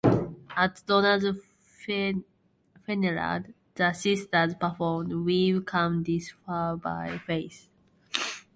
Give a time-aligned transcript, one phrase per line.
[0.57, 1.27] At Donna's
[1.63, 3.43] funeral,
[3.75, 7.67] the sisters performed "We've Come This Far By Faith".